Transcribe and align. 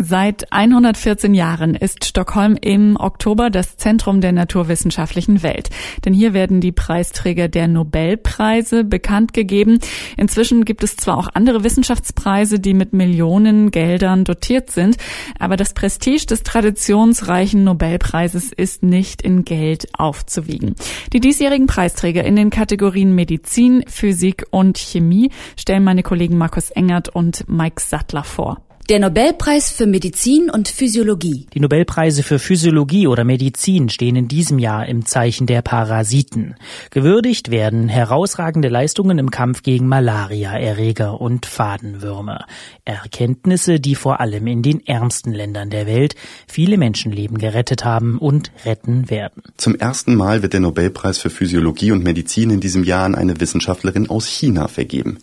Seit 0.00 0.52
114 0.52 1.34
Jahren 1.34 1.74
ist 1.74 2.04
Stockholm 2.04 2.56
im 2.60 2.94
Oktober 2.96 3.50
das 3.50 3.76
Zentrum 3.78 4.20
der 4.20 4.30
naturwissenschaftlichen 4.30 5.42
Welt. 5.42 5.70
Denn 6.04 6.14
hier 6.14 6.32
werden 6.34 6.60
die 6.60 6.70
Preisträger 6.70 7.48
der 7.48 7.66
Nobelpreise 7.66 8.84
bekannt 8.84 9.32
gegeben. 9.32 9.80
Inzwischen 10.16 10.64
gibt 10.64 10.84
es 10.84 10.96
zwar 10.96 11.18
auch 11.18 11.28
andere 11.34 11.64
Wissenschaftspreise, 11.64 12.60
die 12.60 12.74
mit 12.74 12.92
Millionen 12.92 13.72
Geldern 13.72 14.22
dotiert 14.22 14.70
sind, 14.70 14.98
aber 15.40 15.56
das 15.56 15.74
Prestige 15.74 16.26
des 16.26 16.44
traditionsreichen 16.44 17.64
Nobelpreises 17.64 18.52
ist 18.52 18.84
nicht 18.84 19.20
in 19.20 19.44
Geld 19.44 19.88
aufzuwiegen. 19.98 20.76
Die 21.12 21.18
diesjährigen 21.18 21.66
Preisträger 21.66 22.22
in 22.22 22.36
den 22.36 22.50
Kategorien 22.50 23.16
Medizin, 23.16 23.82
Physik 23.88 24.46
und 24.50 24.78
Chemie 24.78 25.32
stellen 25.56 25.82
meine 25.82 26.04
Kollegen 26.04 26.38
Markus 26.38 26.70
Engert 26.70 27.08
und 27.08 27.48
Mike 27.48 27.82
Sattler 27.82 28.22
vor. 28.22 28.67
Der 28.88 29.00
Nobelpreis 29.00 29.70
für 29.70 29.84
Medizin 29.84 30.48
und 30.48 30.66
Physiologie. 30.68 31.46
Die 31.52 31.60
Nobelpreise 31.60 32.22
für 32.22 32.38
Physiologie 32.38 33.06
oder 33.06 33.22
Medizin 33.22 33.90
stehen 33.90 34.16
in 34.16 34.28
diesem 34.28 34.58
Jahr 34.58 34.86
im 34.86 35.04
Zeichen 35.04 35.46
der 35.46 35.60
Parasiten. 35.60 36.54
Gewürdigt 36.90 37.50
werden 37.50 37.90
herausragende 37.90 38.70
Leistungen 38.70 39.18
im 39.18 39.30
Kampf 39.30 39.62
gegen 39.62 39.88
Malaria, 39.88 40.58
Erreger 40.58 41.20
und 41.20 41.44
Fadenwürmer. 41.44 42.46
Erkenntnisse, 42.86 43.78
die 43.78 43.94
vor 43.94 44.20
allem 44.20 44.46
in 44.46 44.62
den 44.62 44.86
ärmsten 44.86 45.34
Ländern 45.34 45.68
der 45.68 45.86
Welt 45.86 46.14
viele 46.46 46.78
Menschenleben 46.78 47.36
gerettet 47.36 47.84
haben 47.84 48.16
und 48.16 48.52
retten 48.64 49.10
werden. 49.10 49.42
Zum 49.58 49.74
ersten 49.74 50.14
Mal 50.14 50.40
wird 50.40 50.54
der 50.54 50.60
Nobelpreis 50.60 51.18
für 51.18 51.28
Physiologie 51.28 51.92
und 51.92 52.04
Medizin 52.04 52.48
in 52.48 52.60
diesem 52.60 52.84
Jahr 52.84 53.04
an 53.04 53.16
eine 53.16 53.38
Wissenschaftlerin 53.38 54.08
aus 54.08 54.26
China 54.26 54.66
vergeben. 54.66 55.18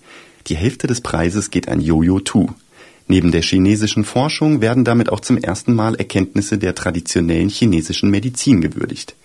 Die 0.45 0.55
Hälfte 0.55 0.85
des 0.85 1.01
Preises 1.01 1.49
geht 1.49 1.67
an 1.67 1.81
Jojo 1.81 2.19
Tu. 2.19 2.47
Neben 3.07 3.31
der 3.31 3.41
chinesischen 3.41 4.03
Forschung 4.03 4.61
werden 4.61 4.83
damit 4.83 5.11
auch 5.11 5.19
zum 5.19 5.37
ersten 5.37 5.75
Mal 5.75 5.95
Erkenntnisse 5.95 6.57
der 6.57 6.73
traditionellen 6.73 7.49
chinesischen 7.49 8.09
Medizin 8.09 8.61
gewürdigt. 8.61 9.15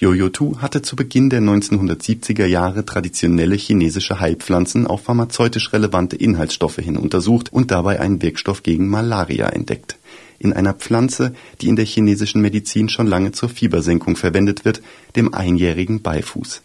Yo-Yo 0.00 0.28
Tu 0.28 0.58
hatte 0.58 0.82
zu 0.82 0.94
Beginn 0.94 1.28
der 1.28 1.40
1970er 1.40 2.46
Jahre 2.46 2.84
traditionelle 2.84 3.56
chinesische 3.56 4.20
Heilpflanzen 4.20 4.86
auf 4.86 5.02
pharmazeutisch 5.02 5.72
relevante 5.72 6.14
Inhaltsstoffe 6.14 6.76
hin 6.76 6.96
untersucht 6.96 7.52
und 7.52 7.72
dabei 7.72 8.00
einen 8.00 8.22
Wirkstoff 8.22 8.62
gegen 8.62 8.88
Malaria 8.88 9.48
entdeckt. 9.48 9.96
In 10.38 10.52
einer 10.52 10.74
Pflanze, 10.74 11.34
die 11.60 11.68
in 11.68 11.74
der 11.74 11.84
chinesischen 11.84 12.40
Medizin 12.40 12.88
schon 12.88 13.08
lange 13.08 13.32
zur 13.32 13.48
Fiebersenkung 13.48 14.14
verwendet 14.14 14.64
wird, 14.64 14.82
dem 15.16 15.34
einjährigen 15.34 16.00
Beifuß. 16.00 16.62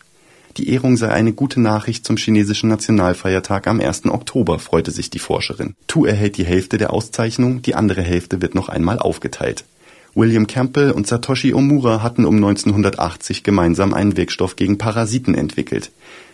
Die 0.58 0.70
Ehrung 0.70 0.98
sei 0.98 1.10
eine 1.10 1.34
gute 1.34 1.60
Nachricht 1.60 2.06
zum 2.06 2.16
chinesischen 2.16 2.70
Nationalfeiertag 2.70 3.66
am 3.66 3.80
1. 3.80 4.06
Oktober, 4.06 4.60
freute 4.60 4.92
sich 4.92 5.10
die 5.10 5.18
Forscherin. 5.18 5.74
Tu 5.88 6.06
erhält 6.06 6.38
die 6.38 6.46
Hälfte 6.46 6.78
der 6.78 6.94
Auszeichnung, 6.94 7.64
die 7.64 7.74
andere 7.74 8.04
Hälfte 8.04 8.40
wird 8.40 8.54
noch 8.54 8.70
einmal 8.70 9.00
aufgeteilt. 9.00 9.66
William 10.14 10.46
Campbell 10.46 10.92
und 10.92 11.08
Satoshi 11.08 11.56
Omura 11.56 12.04
hatten 12.04 12.24
um 12.24 12.36
1980 12.36 13.42
gemeinsam 13.42 13.96
einen 13.96 14.16
Wirkstoff 14.16 14.56
gegen 14.56 14.78
Parasiten 14.78 15.34
entwickelt. 15.34 15.92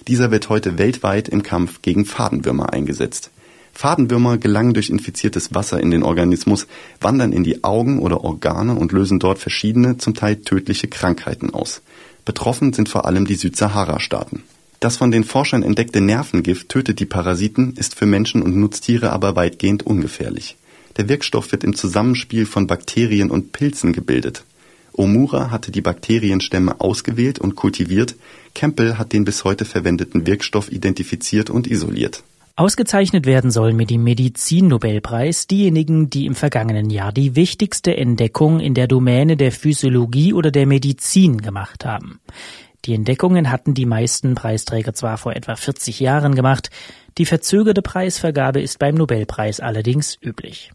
Dieser 0.09 0.31
wird 0.31 0.49
heute 0.49 0.77
weltweit 0.77 1.29
im 1.29 1.41
Kampf 1.41 1.81
gegen 1.81 2.03
Fadenwürmer 2.03 2.73
eingesetzt. 2.73 3.31
Fadenwürmer 3.71 4.37
gelangen 4.37 4.73
durch 4.73 4.89
infiziertes 4.89 5.53
Wasser 5.53 5.79
in 5.79 5.91
den 5.91 6.03
Organismus, 6.03 6.67
wandern 6.99 7.31
in 7.31 7.45
die 7.45 7.63
Augen 7.63 7.99
oder 7.99 8.25
Organe 8.25 8.75
und 8.75 8.91
lösen 8.91 9.19
dort 9.19 9.39
verschiedene, 9.39 9.97
zum 9.97 10.13
Teil 10.13 10.35
tödliche 10.35 10.89
Krankheiten 10.89 11.53
aus. 11.53 11.81
Betroffen 12.29 12.73
sind 12.73 12.89
vor 12.89 13.05
allem 13.05 13.25
die 13.25 13.33
Südsahara-Staaten. 13.33 14.43
Das 14.79 14.97
von 14.97 15.09
den 15.09 15.23
Forschern 15.23 15.63
entdeckte 15.63 15.99
Nervengift 15.99 16.69
tötet 16.69 16.99
die 16.99 17.07
Parasiten, 17.07 17.73
ist 17.75 17.95
für 17.95 18.05
Menschen 18.05 18.43
und 18.43 18.55
Nutztiere 18.55 19.09
aber 19.09 19.35
weitgehend 19.35 19.81
ungefährlich. 19.81 20.55
Der 20.97 21.09
Wirkstoff 21.09 21.51
wird 21.51 21.63
im 21.63 21.75
Zusammenspiel 21.75 22.45
von 22.45 22.67
Bakterien 22.67 23.31
und 23.31 23.51
Pilzen 23.51 23.93
gebildet. 23.93 24.43
Omura 24.93 25.49
hatte 25.49 25.71
die 25.71 25.81
Bakterienstämme 25.81 26.79
ausgewählt 26.79 27.39
und 27.39 27.55
kultiviert, 27.55 28.13
Campbell 28.53 28.99
hat 28.99 29.11
den 29.11 29.25
bis 29.25 29.43
heute 29.43 29.65
verwendeten 29.65 30.27
Wirkstoff 30.27 30.71
identifiziert 30.71 31.49
und 31.49 31.65
isoliert. 31.65 32.21
Ausgezeichnet 32.59 33.25
werden 33.25 33.51
sollen 33.51 33.77
mit 33.77 33.89
dem 33.89 34.03
Medizin-Nobelpreis 34.03 35.47
diejenigen, 35.47 36.09
die 36.09 36.25
im 36.25 36.35
vergangenen 36.35 36.89
Jahr 36.89 37.13
die 37.13 37.37
wichtigste 37.37 37.95
Entdeckung 37.95 38.59
in 38.59 38.73
der 38.73 38.87
Domäne 38.87 39.37
der 39.37 39.53
Physiologie 39.53 40.33
oder 40.33 40.51
der 40.51 40.65
Medizin 40.65 41.37
gemacht 41.37 41.85
haben. 41.85 42.19
Die 42.83 42.93
Entdeckungen 42.93 43.49
hatten 43.49 43.75
die 43.75 43.85
meisten 43.85 44.35
Preisträger 44.35 44.93
zwar 44.93 45.17
vor 45.17 45.37
etwa 45.37 45.55
40 45.55 46.01
Jahren 46.01 46.35
gemacht, 46.35 46.69
die 47.17 47.25
verzögerte 47.25 47.81
Preisvergabe 47.81 48.59
ist 48.59 48.77
beim 48.77 48.95
Nobelpreis 48.95 49.61
allerdings 49.61 50.17
üblich. 50.21 50.73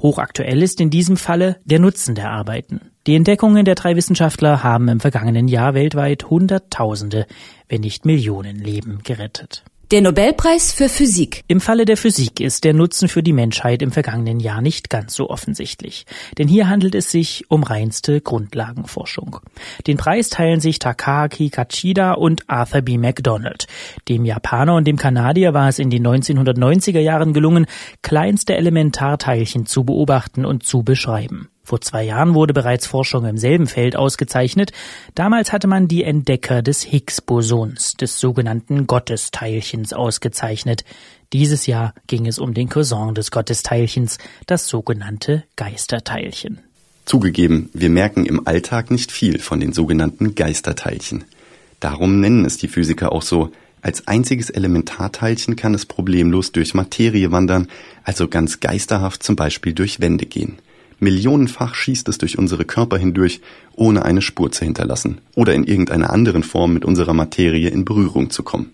Hochaktuell 0.00 0.62
ist 0.62 0.80
in 0.80 0.88
diesem 0.88 1.18
Falle 1.18 1.58
der 1.66 1.80
Nutzen 1.80 2.14
der 2.14 2.30
Arbeiten. 2.30 2.80
Die 3.06 3.14
Entdeckungen 3.14 3.66
der 3.66 3.74
drei 3.74 3.94
Wissenschaftler 3.94 4.62
haben 4.62 4.88
im 4.88 5.00
vergangenen 5.00 5.48
Jahr 5.48 5.74
weltweit 5.74 6.30
Hunderttausende, 6.30 7.26
wenn 7.68 7.82
nicht 7.82 8.06
Millionen 8.06 8.56
Leben 8.56 9.00
gerettet. 9.02 9.64
Der 9.92 10.02
Nobelpreis 10.02 10.72
für 10.72 10.88
Physik. 10.88 11.44
Im 11.46 11.60
Falle 11.60 11.84
der 11.84 11.96
Physik 11.96 12.40
ist 12.40 12.64
der 12.64 12.74
Nutzen 12.74 13.06
für 13.08 13.22
die 13.22 13.32
Menschheit 13.32 13.82
im 13.82 13.92
vergangenen 13.92 14.40
Jahr 14.40 14.60
nicht 14.60 14.90
ganz 14.90 15.14
so 15.14 15.30
offensichtlich. 15.30 16.06
Denn 16.38 16.48
hier 16.48 16.68
handelt 16.68 16.96
es 16.96 17.12
sich 17.12 17.44
um 17.50 17.62
reinste 17.62 18.20
Grundlagenforschung. 18.20 19.38
Den 19.86 19.96
Preis 19.96 20.28
teilen 20.28 20.58
sich 20.58 20.80
Takaaki 20.80 21.50
Kachida 21.50 22.14
und 22.14 22.50
Arthur 22.50 22.82
B. 22.82 22.98
MacDonald. 22.98 23.68
Dem 24.08 24.24
Japaner 24.24 24.74
und 24.74 24.88
dem 24.88 24.96
Kanadier 24.96 25.54
war 25.54 25.68
es 25.68 25.78
in 25.78 25.90
den 25.90 26.04
1990er 26.04 26.98
Jahren 26.98 27.32
gelungen, 27.32 27.66
kleinste 28.02 28.56
Elementarteilchen 28.56 29.66
zu 29.66 29.84
beobachten 29.84 30.44
und 30.44 30.64
zu 30.64 30.82
beschreiben. 30.82 31.48
Vor 31.66 31.80
zwei 31.80 32.04
Jahren 32.04 32.34
wurde 32.34 32.54
bereits 32.54 32.86
Forschung 32.86 33.24
im 33.24 33.38
selben 33.38 33.66
Feld 33.66 33.96
ausgezeichnet. 33.96 34.70
Damals 35.16 35.52
hatte 35.52 35.66
man 35.66 35.88
die 35.88 36.04
Entdecker 36.04 36.62
des 36.62 36.84
Higgs-Bosons, 36.84 37.94
des 37.94 38.20
sogenannten 38.20 38.86
Gottesteilchens, 38.86 39.92
ausgezeichnet. 39.92 40.84
Dieses 41.32 41.66
Jahr 41.66 41.92
ging 42.06 42.26
es 42.26 42.38
um 42.38 42.54
den 42.54 42.68
Cousin 42.68 43.16
des 43.16 43.32
Gottesteilchens, 43.32 44.18
das 44.46 44.68
sogenannte 44.68 45.42
Geisterteilchen. 45.56 46.60
Zugegeben, 47.04 47.68
wir 47.72 47.90
merken 47.90 48.26
im 48.26 48.46
Alltag 48.46 48.92
nicht 48.92 49.10
viel 49.10 49.40
von 49.40 49.58
den 49.58 49.72
sogenannten 49.72 50.36
Geisterteilchen. 50.36 51.24
Darum 51.80 52.20
nennen 52.20 52.44
es 52.44 52.58
die 52.58 52.68
Physiker 52.68 53.10
auch 53.10 53.22
so. 53.22 53.50
Als 53.82 54.06
einziges 54.06 54.50
Elementarteilchen 54.50 55.56
kann 55.56 55.74
es 55.74 55.84
problemlos 55.84 56.52
durch 56.52 56.74
Materie 56.74 57.32
wandern, 57.32 57.66
also 58.04 58.28
ganz 58.28 58.60
geisterhaft 58.60 59.24
zum 59.24 59.34
Beispiel 59.34 59.72
durch 59.72 59.98
Wände 59.98 60.26
gehen. 60.26 60.60
Millionenfach 60.98 61.74
schießt 61.74 62.08
es 62.08 62.18
durch 62.18 62.38
unsere 62.38 62.64
Körper 62.64 62.96
hindurch, 62.96 63.40
ohne 63.74 64.04
eine 64.04 64.22
Spur 64.22 64.50
zu 64.50 64.64
hinterlassen 64.64 65.18
oder 65.34 65.54
in 65.54 65.64
irgendeiner 65.64 66.10
anderen 66.10 66.42
Form 66.42 66.72
mit 66.72 66.84
unserer 66.84 67.12
Materie 67.12 67.68
in 67.68 67.84
Berührung 67.84 68.30
zu 68.30 68.42
kommen. 68.42 68.72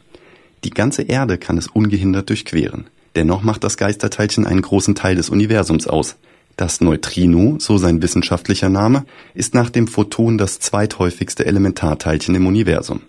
Die 0.65 0.71
ganze 0.71 1.03
Erde 1.03 1.39
kann 1.39 1.59
es 1.59 1.67
ungehindert 1.67 2.29
durchqueren. 2.29 2.85
Dennoch 3.17 3.43
macht 3.43 3.65
das 3.65 3.77
Geisterteilchen 3.77 4.47
einen 4.47 4.63
großen 4.63 4.95
Teil 4.95 5.17
des 5.17 5.29
Universums 5.29 5.87
aus. 5.89 6.17
Das 6.57 6.81
Neutrino, 6.81 7.57
so 7.59 7.79
sein 7.79 8.03
wissenschaftlicher 8.03 8.69
Name, 8.69 9.05
ist 9.35 9.55
nach 9.55 9.71
dem 9.71 9.89
Photon 9.89 10.39
das 10.39 10.61
zweithäufigste 10.61 11.45
Elementarteilchen 11.45 12.35
im 12.35 12.47
Universum. 12.47 13.01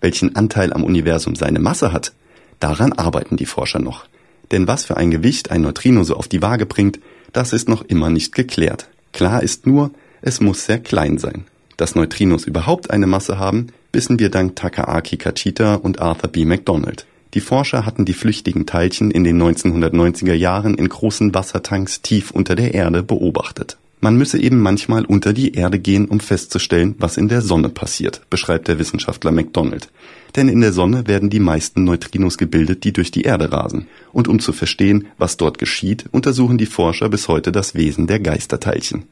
Welchen 0.00 0.34
Anteil 0.34 0.72
am 0.72 0.82
Universum 0.82 1.36
seine 1.36 1.60
Masse 1.60 1.92
hat, 1.92 2.12
daran 2.58 2.92
arbeiten 2.92 3.36
die 3.36 3.46
Forscher 3.46 3.78
noch. 3.78 4.06
Denn 4.50 4.66
was 4.66 4.84
für 4.84 4.96
ein 4.96 5.10
Gewicht 5.10 5.50
ein 5.50 5.62
Neutrino 5.62 6.02
so 6.04 6.16
auf 6.16 6.26
die 6.26 6.42
Waage 6.42 6.66
bringt, 6.66 6.98
das 7.32 7.52
ist 7.52 7.68
noch 7.68 7.82
immer 7.82 8.10
nicht 8.10 8.34
geklärt. 8.34 8.88
Klar 9.12 9.42
ist 9.42 9.66
nur, 9.66 9.90
es 10.22 10.40
muss 10.40 10.64
sehr 10.64 10.78
klein 10.78 11.18
sein. 11.18 11.44
Dass 11.76 11.94
Neutrinos 11.94 12.44
überhaupt 12.44 12.90
eine 12.90 13.06
Masse 13.06 13.38
haben, 13.38 13.68
wissen 13.92 14.18
wir 14.18 14.30
dank 14.30 14.56
Takaaki 14.56 15.16
Kachita 15.16 15.76
und 15.76 16.00
Arthur 16.00 16.30
B. 16.30 16.44
MacDonald. 16.44 17.06
Die 17.34 17.40
Forscher 17.40 17.86
hatten 17.86 18.04
die 18.04 18.12
flüchtigen 18.12 18.66
Teilchen 18.66 19.10
in 19.10 19.24
den 19.24 19.40
1990er 19.40 20.34
Jahren 20.34 20.74
in 20.74 20.88
großen 20.88 21.32
Wassertanks 21.32 22.02
tief 22.02 22.32
unter 22.32 22.56
der 22.56 22.74
Erde 22.74 23.02
beobachtet. 23.02 23.78
Man 24.02 24.16
müsse 24.16 24.40
eben 24.40 24.60
manchmal 24.60 25.04
unter 25.04 25.34
die 25.34 25.52
Erde 25.52 25.78
gehen, 25.78 26.06
um 26.06 26.20
festzustellen, 26.20 26.94
was 26.98 27.18
in 27.18 27.28
der 27.28 27.42
Sonne 27.42 27.68
passiert, 27.68 28.22
beschreibt 28.30 28.68
der 28.68 28.78
Wissenschaftler 28.78 29.30
MacDonald. 29.30 29.90
Denn 30.36 30.48
in 30.48 30.62
der 30.62 30.72
Sonne 30.72 31.06
werden 31.06 31.28
die 31.28 31.40
meisten 31.40 31.84
Neutrinos 31.84 32.38
gebildet, 32.38 32.84
die 32.84 32.94
durch 32.94 33.10
die 33.10 33.22
Erde 33.22 33.52
rasen. 33.52 33.88
Und 34.12 34.26
um 34.26 34.40
zu 34.40 34.54
verstehen, 34.54 35.08
was 35.18 35.36
dort 35.36 35.58
geschieht, 35.58 36.06
untersuchen 36.12 36.56
die 36.56 36.66
Forscher 36.66 37.10
bis 37.10 37.28
heute 37.28 37.52
das 37.52 37.74
Wesen 37.74 38.06
der 38.06 38.20
Geisterteilchen. 38.20 39.04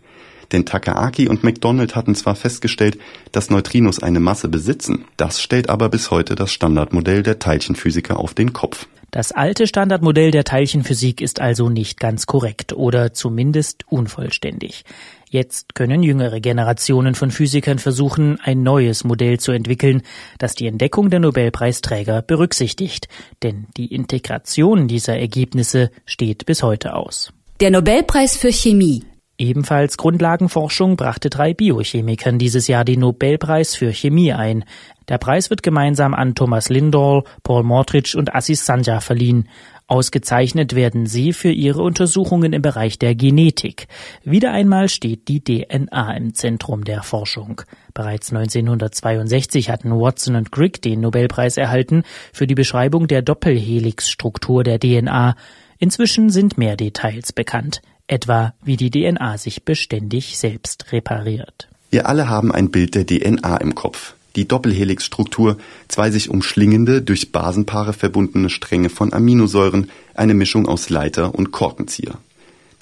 Denn 0.52 0.64
Takaaki 0.64 1.28
und 1.28 1.44
McDonald 1.44 1.94
hatten 1.94 2.14
zwar 2.14 2.34
festgestellt, 2.34 2.98
dass 3.32 3.50
Neutrinos 3.50 4.02
eine 4.02 4.20
Masse 4.20 4.48
besitzen, 4.48 5.04
das 5.18 5.42
stellt 5.42 5.68
aber 5.68 5.90
bis 5.90 6.10
heute 6.10 6.34
das 6.34 6.50
Standardmodell 6.50 7.22
der 7.22 7.38
Teilchenphysiker 7.38 8.18
auf 8.18 8.32
den 8.32 8.54
Kopf. 8.54 8.86
Das 9.10 9.32
alte 9.32 9.66
Standardmodell 9.66 10.30
der 10.30 10.44
Teilchenphysik 10.44 11.22
ist 11.22 11.40
also 11.40 11.70
nicht 11.70 11.98
ganz 11.98 12.26
korrekt 12.26 12.74
oder 12.74 13.14
zumindest 13.14 13.84
unvollständig. 13.88 14.84
Jetzt 15.30 15.74
können 15.74 16.02
jüngere 16.02 16.40
Generationen 16.40 17.14
von 17.14 17.30
Physikern 17.30 17.78
versuchen, 17.78 18.38
ein 18.42 18.62
neues 18.62 19.04
Modell 19.04 19.40
zu 19.40 19.52
entwickeln, 19.52 20.02
das 20.38 20.54
die 20.54 20.66
Entdeckung 20.66 21.08
der 21.10 21.20
Nobelpreisträger 21.20 22.22
berücksichtigt. 22.22 23.08
Denn 23.42 23.66
die 23.76 23.94
Integration 23.94 24.88
dieser 24.88 25.18
Ergebnisse 25.18 25.90
steht 26.04 26.44
bis 26.44 26.62
heute 26.62 26.94
aus. 26.94 27.32
Der 27.60 27.70
Nobelpreis 27.70 28.36
für 28.36 28.52
Chemie. 28.52 29.04
Ebenfalls 29.40 29.96
Grundlagenforschung 29.96 30.96
brachte 30.96 31.30
drei 31.30 31.54
Biochemikern 31.54 32.40
dieses 32.40 32.66
Jahr 32.66 32.84
den 32.84 32.98
Nobelpreis 32.98 33.76
für 33.76 33.92
Chemie 33.92 34.32
ein. 34.32 34.64
Der 35.06 35.18
Preis 35.18 35.48
wird 35.48 35.62
gemeinsam 35.62 36.12
an 36.12 36.34
Thomas 36.34 36.70
Lindahl, 36.70 37.22
Paul 37.44 37.62
Mortridge 37.62 38.18
und 38.18 38.34
Assis 38.34 38.66
Sanja 38.66 38.98
verliehen. 38.98 39.48
Ausgezeichnet 39.86 40.74
werden 40.74 41.06
sie 41.06 41.32
für 41.32 41.52
ihre 41.52 41.82
Untersuchungen 41.82 42.52
im 42.52 42.62
Bereich 42.62 42.98
der 42.98 43.14
Genetik. 43.14 43.86
Wieder 44.24 44.50
einmal 44.50 44.88
steht 44.88 45.28
die 45.28 45.40
DNA 45.40 46.16
im 46.16 46.34
Zentrum 46.34 46.82
der 46.82 47.04
Forschung. 47.04 47.62
Bereits 47.94 48.32
1962 48.32 49.70
hatten 49.70 49.92
Watson 49.92 50.34
und 50.34 50.50
Crick 50.50 50.82
den 50.82 51.00
Nobelpreis 51.00 51.58
erhalten 51.58 52.02
für 52.32 52.48
die 52.48 52.56
Beschreibung 52.56 53.06
der 53.06 53.22
Doppelhelixstruktur 53.22 54.64
der 54.64 54.80
DNA. 54.80 55.36
Inzwischen 55.78 56.28
sind 56.28 56.58
mehr 56.58 56.76
Details 56.76 57.32
bekannt 57.32 57.82
etwa 58.08 58.54
wie 58.64 58.76
die 58.76 58.90
DNA 58.90 59.38
sich 59.38 59.62
beständig 59.64 60.38
selbst 60.38 60.92
repariert. 60.92 61.68
Wir 61.90 62.06
alle 62.08 62.28
haben 62.28 62.52
ein 62.52 62.70
Bild 62.70 62.94
der 62.94 63.06
DNA 63.06 63.56
im 63.58 63.74
Kopf. 63.74 64.14
Die 64.36 64.46
Doppelhelixstruktur, 64.46 65.56
zwei 65.88 66.10
sich 66.10 66.28
umschlingende, 66.28 67.02
durch 67.02 67.32
Basenpaare 67.32 67.92
verbundene 67.92 68.50
Stränge 68.50 68.90
von 68.90 69.12
Aminosäuren, 69.12 69.90
eine 70.14 70.34
Mischung 70.34 70.68
aus 70.68 70.90
Leiter 70.90 71.34
und 71.34 71.50
Korkenzieher. 71.50 72.18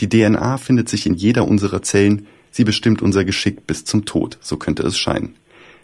Die 0.00 0.08
DNA 0.08 0.58
findet 0.58 0.88
sich 0.88 1.06
in 1.06 1.14
jeder 1.14 1.46
unserer 1.46 1.82
Zellen, 1.82 2.26
sie 2.50 2.64
bestimmt 2.64 3.00
unser 3.00 3.24
Geschick 3.24 3.66
bis 3.66 3.84
zum 3.84 4.04
Tod, 4.04 4.38
so 4.40 4.56
könnte 4.56 4.82
es 4.82 4.98
scheinen. 4.98 5.34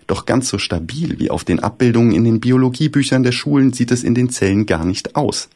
Doch 0.06 0.26
ganz 0.26 0.48
so 0.48 0.58
stabil 0.58 1.18
wie 1.18 1.30
auf 1.30 1.44
den 1.44 1.60
Abbildungen 1.60 2.12
in 2.12 2.24
den 2.24 2.40
Biologiebüchern 2.40 3.22
der 3.22 3.32
Schulen 3.32 3.72
sieht 3.72 3.92
es 3.92 4.02
in 4.02 4.14
den 4.14 4.30
Zellen 4.30 4.66
gar 4.66 4.84
nicht 4.84 5.16
aus. 5.16 5.48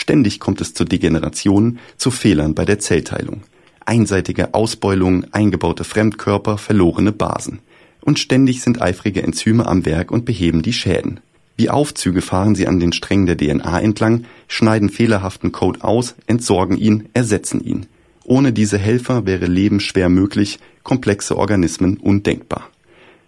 Ständig 0.00 0.40
kommt 0.40 0.62
es 0.62 0.72
zu 0.72 0.86
Degenerationen, 0.86 1.78
zu 1.98 2.10
Fehlern 2.10 2.54
bei 2.54 2.64
der 2.64 2.78
Zellteilung. 2.78 3.42
Einseitige 3.84 4.54
Ausbeulung, 4.54 5.26
eingebaute 5.32 5.84
Fremdkörper, 5.84 6.56
verlorene 6.56 7.12
Basen. 7.12 7.58
Und 8.00 8.18
ständig 8.18 8.62
sind 8.62 8.80
eifrige 8.80 9.22
Enzyme 9.22 9.66
am 9.66 9.84
Werk 9.84 10.10
und 10.10 10.24
beheben 10.24 10.62
die 10.62 10.72
Schäden. 10.72 11.20
Wie 11.58 11.68
Aufzüge 11.68 12.22
fahren 12.22 12.54
sie 12.54 12.66
an 12.66 12.80
den 12.80 12.94
Strängen 12.94 13.26
der 13.26 13.36
DNA 13.36 13.78
entlang, 13.78 14.24
schneiden 14.48 14.88
fehlerhaften 14.88 15.52
Code 15.52 15.84
aus, 15.84 16.14
entsorgen 16.26 16.78
ihn, 16.78 17.10
ersetzen 17.12 17.62
ihn. 17.62 17.84
Ohne 18.24 18.54
diese 18.54 18.78
Helfer 18.78 19.26
wäre 19.26 19.44
Leben 19.44 19.80
schwer 19.80 20.08
möglich, 20.08 20.60
komplexe 20.82 21.36
Organismen 21.36 21.98
undenkbar. 21.98 22.70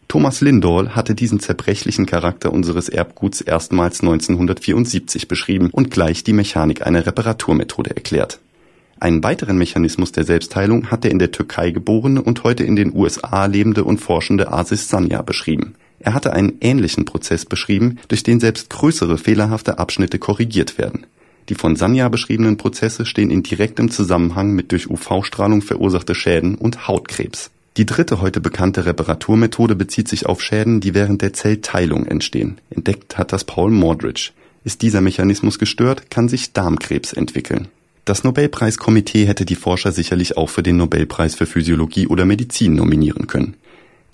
Thomas 0.09 0.41
Lindahl 0.41 0.95
hatte 0.95 1.15
diesen 1.15 1.41
zerbrechlichen 1.41 2.07
Charakter 2.07 2.53
unseres 2.53 2.89
Erbguts 2.89 3.41
erstmals 3.41 4.01
1974 4.03 5.27
beschrieben 5.27 5.71
und 5.71 5.91
gleich 5.91 6.23
die 6.23 6.35
Mechanik 6.35 6.87
einer 6.87 7.07
Reparaturmethode 7.07 7.97
erklärt. 7.97 8.39
Einen 9.01 9.25
weiteren 9.25 9.59
Mechanismus 9.59 10.13
der 10.13 10.25
Selbstheilung 10.25 10.91
hat 10.91 11.03
der 11.03 11.11
in 11.11 11.19
der 11.19 11.33
Türkei 11.33 11.71
geborene 11.71 12.23
und 12.23 12.45
heute 12.45 12.63
in 12.63 12.77
den 12.77 12.95
USA 12.95 13.47
lebende 13.47 13.85
und 13.85 13.99
forschende 13.99 14.53
Asis 14.53 14.89
Sanya 14.89 15.23
beschrieben. 15.23 15.75
Er 15.99 16.15
hatte 16.15 16.33
einen 16.33 16.59
ähnlichen 16.61 17.05
Prozess 17.05 17.45
beschrieben, 17.45 17.99
durch 18.09 18.23
den 18.23 18.39
selbst 18.39 18.71
größere 18.71 19.19
fehlerhafte 19.19 19.79
Abschnitte 19.79 20.19
korrigiert 20.19 20.79
werden. 20.79 21.07
Die 21.49 21.55
von 21.55 21.75
Sanya 21.75 22.09
beschriebenen 22.09 22.57
Prozesse 22.57 23.07
stehen 23.07 23.31
in 23.31 23.43
direktem 23.43 23.91
Zusammenhang 23.91 24.53
mit 24.53 24.73
durch 24.73 24.89
UV-Strahlung 24.89 25.63
verursachte 25.63 26.15
Schäden 26.15 26.55
und 26.55 26.87
Hautkrebs. 26.87 27.51
Die 27.79 27.87
dritte 27.87 28.21
heute 28.21 28.41
bekannte 28.41 28.85
Reparaturmethode 28.85 29.75
bezieht 29.75 30.07
sich 30.07 30.27
auf 30.27 30.43
Schäden, 30.43 30.81
die 30.81 30.93
während 30.93 31.23
der 31.23 31.33
Zellteilung 31.33 32.05
entstehen. 32.07 32.59
Entdeckt 32.69 33.17
hat 33.17 33.33
das 33.33 33.45
Paul 33.45 33.71
Mordridge. 33.71 34.33
Ist 34.63 34.83
dieser 34.83 35.01
Mechanismus 35.01 35.59
gestört, 35.59 36.11
kann 36.11 36.29
sich 36.29 36.53
Darmkrebs 36.53 37.15
entwickeln. 37.15 37.69
Das 38.05 38.25
Nobelpreiskomitee 38.25 39.27
hätte 39.27 39.47
die 39.47 39.55
Forscher 39.55 39.91
sicherlich 39.91 40.37
auch 40.37 40.51
für 40.51 40.63
den 40.63 40.77
Nobelpreis 40.77 41.35
für 41.35 41.47
Physiologie 41.47 42.09
oder 42.09 42.27
Medizin 42.27 42.75
nominieren 42.75 43.27
können. 43.27 43.55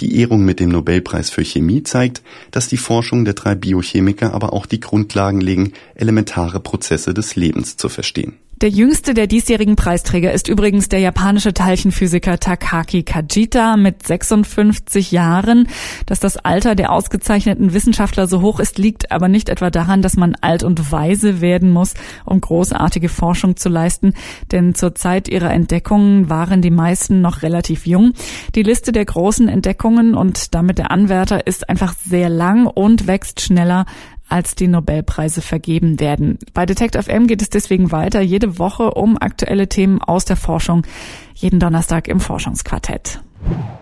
Die 0.01 0.21
Ehrung 0.21 0.45
mit 0.45 0.61
dem 0.61 0.69
Nobelpreis 0.69 1.29
für 1.29 1.43
Chemie 1.43 1.83
zeigt, 1.83 2.23
dass 2.53 2.69
die 2.69 2.77
Forschung 2.77 3.25
der 3.25 3.35
drei 3.35 3.57
Biochemiker 3.57 4.33
aber 4.33 4.53
auch 4.53 4.67
die 4.67 4.79
Grundlagen 4.79 5.41
legen, 5.41 5.73
elementare 5.97 6.61
Prozesse 6.61 7.13
des 7.13 7.35
Lebens 7.35 7.77
zu 7.77 7.89
verstehen. 7.89 8.35
Der 8.61 8.71
jüngste 8.71 9.15
der 9.15 9.29
diesjährigen 9.29 9.77
Preisträger 9.77 10.33
ist 10.33 10.49
übrigens 10.49 10.89
der 10.89 10.99
japanische 10.99 11.55
Teilchenphysiker 11.55 12.41
Takaki 12.41 13.05
Kajita 13.05 13.77
mit 13.77 14.05
56 14.05 15.13
Jahren. 15.13 15.69
Dass 16.07 16.19
das 16.19 16.39
Alter 16.39 16.75
der 16.75 16.91
ausgezeichneten 16.91 17.73
Wissenschaftler 17.73 18.27
so 18.27 18.41
hoch 18.43 18.59
ist, 18.59 18.77
liegt 18.77 19.13
aber 19.13 19.29
nicht 19.29 19.49
etwa 19.49 19.71
daran, 19.71 20.03
dass 20.03 20.17
man 20.17 20.35
alt 20.41 20.65
und 20.65 20.91
weise 20.91 21.41
werden 21.41 21.71
muss, 21.71 21.95
um 22.25 22.41
großartige 22.41 23.09
Forschung 23.09 23.57
zu 23.57 23.69
leisten. 23.69 24.15
Denn 24.51 24.75
zur 24.75 24.97
Zeit 24.97 25.29
ihrer 25.29 25.53
Entdeckungen 25.53 26.29
waren 26.29 26.61
die 26.61 26.73
meisten 26.73 27.21
noch 27.21 27.43
relativ 27.43 27.87
jung. 27.87 28.13
Die 28.57 28.65
Liste 28.65 28.91
der 28.91 29.05
großen 29.05 29.49
Entdeckungen 29.49 30.15
und 30.15 30.53
damit 30.57 30.79
der 30.79 30.91
Anwärter 30.91 31.47
ist 31.47 31.69
einfach 31.69 31.95
sehr 31.95 32.29
lang 32.29 32.67
und 32.67 33.07
wächst 33.07 33.41
schneller 33.41 33.87
als 34.29 34.55
die 34.55 34.69
Nobelpreise 34.69 35.43
vergeben 35.43 36.01
werden. 36.01 36.39
Bei 36.55 36.67
Detect 36.67 36.97
FM 36.97 37.27
geht 37.27 37.43
es 37.43 37.51
deswegen 37.51 37.93
weiter, 37.93 38.21
jede 38.21 38.59
Woche 38.59 38.95
um 38.95 39.17
aktuelle 39.19 39.69
Themen 39.69 40.01
aus 40.01 40.25
der 40.25 40.37
Forschung, 40.37 40.87
jeden 41.35 41.61
Donnerstag 41.61 42.09
im 42.09 42.21
Forschungsquartett. 42.21 43.21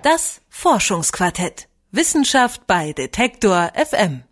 Das 0.03 0.41
Forschungsquartett. 0.49 1.69
Wissenschaft 1.91 2.67
bei 2.67 2.93
Detektor 2.93 3.71
FM. 3.75 4.23